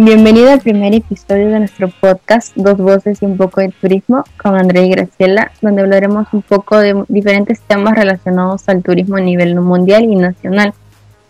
Bienvenido 0.00 0.52
al 0.52 0.60
primer 0.60 0.94
episodio 0.94 1.48
de 1.48 1.58
nuestro 1.58 1.88
podcast 1.88 2.54
Dos 2.54 2.76
Voces 2.78 3.20
y 3.20 3.24
un 3.24 3.36
poco 3.36 3.60
de 3.60 3.70
turismo 3.80 4.22
con 4.40 4.54
Andrea 4.54 4.84
y 4.84 4.90
Graciela, 4.90 5.50
donde 5.60 5.82
hablaremos 5.82 6.28
un 6.30 6.42
poco 6.42 6.78
de 6.78 7.02
diferentes 7.08 7.60
temas 7.62 7.96
relacionados 7.96 8.68
al 8.68 8.84
turismo 8.84 9.16
a 9.16 9.20
nivel 9.20 9.56
mundial 9.56 10.04
y 10.04 10.14
nacional, 10.14 10.72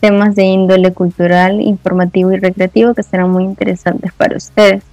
temas 0.01 0.35
de 0.35 0.43
índole 0.43 0.93
cultural, 0.93 1.63
informativo 1.63 2.31
y 2.33 2.37
recreativo 2.37 2.93
que 2.93 3.03
serán 3.03 3.31
muy 3.31 3.45
interesantes 3.45 4.13
para 4.13 4.37
ustedes. 4.37 4.85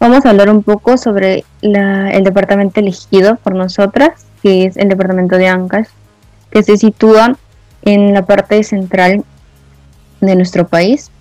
Vamos 0.00 0.26
a 0.26 0.30
hablar 0.30 0.50
un 0.50 0.64
poco 0.64 0.98
sobre 0.98 1.44
el 1.62 2.24
departamento 2.24 2.80
elegido 2.80 3.36
por 3.36 3.54
nosotras, 3.54 4.26
que 4.42 4.64
es 4.64 4.76
el 4.76 4.88
departamento 4.88 5.38
de 5.38 5.46
Ancash, 5.46 5.86
que 6.50 6.64
se 6.64 6.76
sitúa 6.76 7.36
en 7.82 8.12
la 8.12 8.26
parte 8.26 8.64
central 8.64 9.22
de 10.20 10.34
nuestro 10.34 10.66
país, 10.66 11.12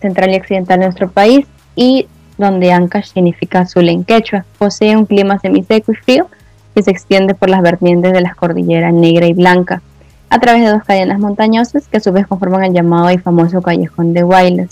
central 0.00 0.30
y 0.30 0.36
occidental 0.36 0.80
de 0.80 0.86
nuestro 0.86 1.10
país 1.10 1.46
y 1.74 2.06
donde 2.36 2.72
Ancash 2.72 3.12
significa 3.12 3.60
azul 3.60 3.88
en 3.88 4.04
quechua. 4.04 4.44
Posee 4.58 4.96
un 4.96 5.06
clima 5.06 5.38
semiseco 5.38 5.92
y 5.92 5.96
frío 5.96 6.28
que 6.74 6.82
se 6.82 6.90
extiende 6.90 7.34
por 7.34 7.50
las 7.50 7.62
vertientes 7.62 8.12
de 8.12 8.20
las 8.20 8.36
cordilleras 8.36 8.94
negra 8.94 9.26
y 9.26 9.32
blanca, 9.32 9.82
a 10.30 10.38
través 10.38 10.62
de 10.62 10.70
dos 10.70 10.84
cadenas 10.84 11.18
montañosas 11.18 11.88
que 11.88 11.96
a 11.96 12.00
su 12.00 12.12
vez 12.12 12.26
conforman 12.26 12.64
el 12.64 12.72
llamado 12.72 13.10
y 13.10 13.18
famoso 13.18 13.60
callejón 13.62 14.12
de 14.12 14.22
Guaylas. 14.22 14.70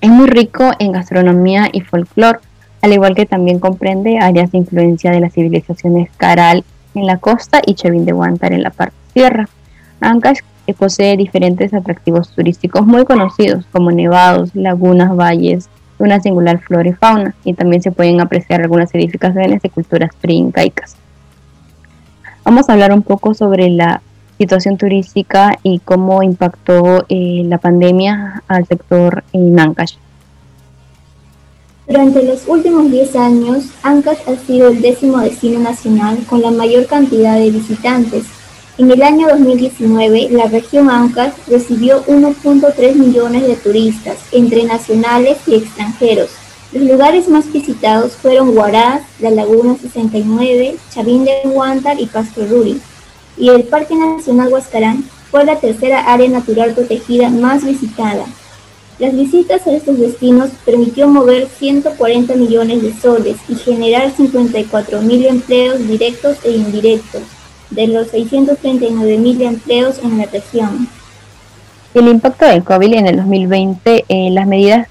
Es 0.00 0.10
muy 0.10 0.26
rico 0.26 0.70
en 0.78 0.92
gastronomía 0.92 1.68
y 1.72 1.80
folclore, 1.80 2.38
al 2.80 2.92
igual 2.92 3.14
que 3.14 3.26
también 3.26 3.58
comprende 3.58 4.18
áreas 4.18 4.52
de 4.52 4.58
influencia 4.58 5.10
de 5.10 5.20
las 5.20 5.32
civilizaciones 5.32 6.10
Caral 6.16 6.64
en 6.94 7.06
la 7.06 7.18
costa 7.18 7.60
y 7.64 7.74
Chevín 7.74 8.04
de 8.04 8.12
Huántar 8.12 8.52
en 8.52 8.62
la 8.62 8.70
parte 8.70 8.94
sierra. 9.12 9.48
Ancash 10.00 10.40
que 10.66 10.74
posee 10.74 11.16
diferentes 11.16 11.72
atractivos 11.72 12.30
turísticos 12.30 12.84
muy 12.84 13.04
conocidos 13.04 13.64
como 13.72 13.92
nevados, 13.92 14.50
lagunas, 14.54 15.14
valles, 15.16 15.68
una 15.98 16.20
singular 16.20 16.60
flora 16.60 16.88
y 16.88 16.92
fauna, 16.92 17.34
y 17.44 17.54
también 17.54 17.82
se 17.82 17.92
pueden 17.92 18.20
apreciar 18.20 18.60
algunas 18.60 18.94
edificaciones 18.94 19.62
de 19.62 19.70
culturas 19.70 20.10
pre-incaicas. 20.20 20.96
Vamos 22.44 22.68
a 22.68 22.74
hablar 22.74 22.92
un 22.92 23.02
poco 23.02 23.32
sobre 23.34 23.70
la 23.70 24.02
situación 24.38 24.76
turística 24.76 25.58
y 25.62 25.78
cómo 25.78 26.22
impactó 26.22 27.06
eh, 27.08 27.42
la 27.46 27.58
pandemia 27.58 28.42
al 28.46 28.66
sector 28.66 29.24
en 29.32 29.58
Ancash. 29.58 29.94
Durante 31.88 32.22
los 32.24 32.46
últimos 32.48 32.90
10 32.90 33.16
años, 33.16 33.70
Ancash 33.82 34.18
ha 34.26 34.34
sido 34.44 34.68
el 34.68 34.82
décimo 34.82 35.18
destino 35.18 35.60
nacional 35.60 36.18
con 36.28 36.42
la 36.42 36.50
mayor 36.50 36.86
cantidad 36.86 37.36
de 37.36 37.50
visitantes, 37.50 38.24
en 38.78 38.90
el 38.90 39.02
año 39.02 39.28
2019, 39.28 40.28
la 40.32 40.48
región 40.48 40.90
Ancash 40.90 41.32
recibió 41.48 42.04
1.3 42.04 42.94
millones 42.94 43.46
de 43.46 43.56
turistas, 43.56 44.18
entre 44.32 44.64
nacionales 44.64 45.38
y 45.46 45.54
extranjeros. 45.54 46.28
Los 46.72 46.82
lugares 46.82 47.26
más 47.28 47.50
visitados 47.50 48.12
fueron 48.12 48.54
Huaraz, 48.54 49.00
la 49.18 49.30
Laguna 49.30 49.76
69, 49.80 50.76
Chavín 50.90 51.24
de 51.24 51.40
Huántar 51.44 51.98
y 51.98 52.04
Pasto 52.04 52.46
Ruri. 52.46 52.78
Y 53.38 53.48
el 53.48 53.64
Parque 53.64 53.94
Nacional 53.94 54.52
Huascarán 54.52 55.04
fue 55.30 55.46
la 55.46 55.58
tercera 55.58 56.12
área 56.12 56.28
natural 56.28 56.74
protegida 56.74 57.30
más 57.30 57.64
visitada. 57.64 58.26
Las 58.98 59.16
visitas 59.16 59.66
a 59.66 59.72
estos 59.72 59.98
destinos 59.98 60.50
permitió 60.66 61.08
mover 61.08 61.48
140 61.48 62.34
millones 62.34 62.82
de 62.82 62.92
soles 63.00 63.36
y 63.48 63.54
generar 63.54 64.14
54 64.14 65.00
mil 65.00 65.24
empleos 65.24 65.78
directos 65.86 66.36
e 66.44 66.50
indirectos 66.50 67.22
de 67.70 67.86
los 67.88 68.12
639.000 68.12 69.42
empleos 69.42 69.98
en 70.02 70.18
la 70.18 70.26
región. 70.26 70.88
El 71.94 72.08
impacto 72.08 72.44
del 72.44 72.62
COVID 72.62 72.92
en 72.92 73.06
el 73.06 73.16
2020, 73.16 74.04
eh, 74.08 74.30
las 74.30 74.46
medidas 74.46 74.86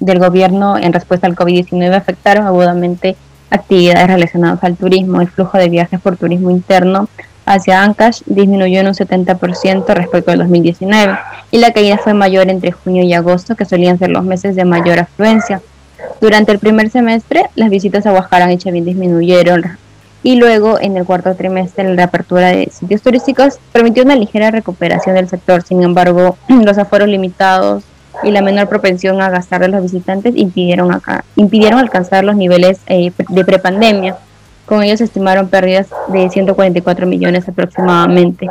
del 0.00 0.18
gobierno 0.18 0.76
en 0.76 0.92
respuesta 0.92 1.28
al 1.28 1.36
COVID-19 1.36 1.94
afectaron 1.94 2.46
agudamente 2.46 3.16
actividades 3.50 4.08
relacionadas 4.08 4.64
al 4.64 4.76
turismo. 4.76 5.20
El 5.20 5.28
flujo 5.28 5.56
de 5.56 5.68
viajes 5.68 6.00
por 6.00 6.16
turismo 6.16 6.50
interno 6.50 7.08
hacia 7.46 7.82
Ancash 7.82 8.22
disminuyó 8.26 8.80
en 8.80 8.88
un 8.88 8.94
70% 8.94 9.86
respecto 9.94 10.30
al 10.32 10.38
2019 10.38 11.18
y 11.50 11.58
la 11.58 11.72
caída 11.72 11.96
fue 11.98 12.12
mayor 12.12 12.50
entre 12.50 12.72
junio 12.72 13.04
y 13.04 13.14
agosto, 13.14 13.54
que 13.54 13.64
solían 13.64 13.98
ser 13.98 14.10
los 14.10 14.24
meses 14.24 14.56
de 14.56 14.64
mayor 14.64 14.98
afluencia. 14.98 15.62
Durante 16.20 16.52
el 16.52 16.58
primer 16.58 16.90
semestre, 16.90 17.44
las 17.54 17.70
visitas 17.70 18.04
a 18.06 18.12
Huascarán 18.12 18.50
y 18.50 18.58
Chavín 18.58 18.84
disminuyeron 18.84 19.78
y 20.22 20.36
luego 20.36 20.78
en 20.80 20.96
el 20.96 21.04
cuarto 21.04 21.34
trimestre 21.34 21.84
la 21.84 21.94
reapertura 21.94 22.48
de 22.48 22.70
sitios 22.72 23.02
turísticos 23.02 23.58
permitió 23.72 24.02
una 24.02 24.16
ligera 24.16 24.50
recuperación 24.50 25.14
del 25.14 25.28
sector. 25.28 25.62
Sin 25.62 25.82
embargo, 25.82 26.36
los 26.48 26.78
aforos 26.78 27.08
limitados 27.08 27.84
y 28.22 28.30
la 28.30 28.42
menor 28.42 28.68
propensión 28.68 29.20
a 29.20 29.30
gastar 29.30 29.60
de 29.60 29.68
los 29.68 29.82
visitantes 29.82 30.36
impidieron, 30.36 30.92
acá, 30.92 31.24
impidieron 31.36 31.78
alcanzar 31.78 32.24
los 32.24 32.36
niveles 32.36 32.80
eh, 32.86 33.12
de 33.28 33.44
prepandemia. 33.44 34.16
Con 34.66 34.82
ellos 34.82 34.98
se 34.98 35.04
estimaron 35.04 35.48
pérdidas 35.48 35.86
de 36.08 36.28
144 36.28 37.06
millones 37.06 37.48
aproximadamente. 37.48 38.48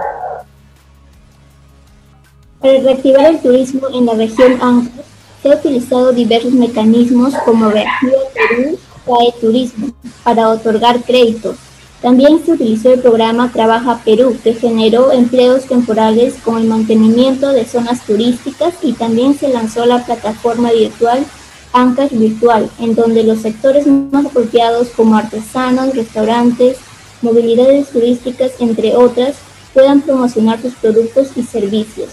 Para 2.59 2.79
reactivar 2.79 3.25
el 3.25 3.39
turismo 3.39 3.88
en 3.94 4.05
la 4.05 4.13
región 4.13 4.53
Ancash, 4.61 5.05
se 5.44 5.51
han 5.51 5.59
utilizado 5.59 6.11
diversos 6.11 6.53
mecanismos 6.53 7.35
como 7.45 7.69
Reactiva 7.69 8.17
Perú 8.34 8.79
CAE 9.05 9.34
Turismo 9.39 9.87
para 10.28 10.50
otorgar 10.50 11.04
créditos. 11.04 11.56
También 12.02 12.44
se 12.46 12.52
utilizó 12.52 12.92
el 12.92 13.00
programa 13.00 13.50
Trabaja 13.54 14.02
Perú, 14.04 14.36
que 14.44 14.54
generó 14.54 15.14
empleos 15.14 15.68
temporales 15.68 16.34
con 16.44 16.58
el 16.58 16.68
mantenimiento 16.68 17.54
de 17.54 17.64
zonas 17.64 18.06
turísticas 18.06 18.74
y 18.82 18.92
también 18.92 19.40
se 19.40 19.48
lanzó 19.48 19.86
la 19.86 20.04
plataforma 20.04 20.74
virtual 20.74 21.26
Ancash 21.72 22.12
Virtual, 22.12 22.70
en 22.78 22.94
donde 22.94 23.24
los 23.24 23.40
sectores 23.40 23.88
más 23.88 24.26
apropiados 24.26 24.90
como 24.90 25.16
artesanos, 25.16 25.96
restaurantes, 25.96 26.76
movilidades 27.22 27.88
turísticas, 27.88 28.52
entre 28.59 28.98
otras, 28.98 29.36
puedan 29.74 30.02
promocionar 30.02 30.62
sus 30.62 30.74
productos 30.74 31.30
y 31.38 31.44
servicios. 31.44 32.09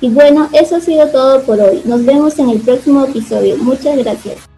Y 0.00 0.08
bueno, 0.08 0.48
eso 0.54 0.76
ha 0.76 0.80
sido 0.80 1.08
todo 1.08 1.42
por 1.42 1.60
hoy. 1.60 1.82
Nos 1.84 2.06
vemos 2.06 2.38
en 2.38 2.48
el 2.48 2.60
próximo 2.60 3.04
episodio. 3.04 3.58
Muchas 3.58 3.98
gracias. 3.98 4.49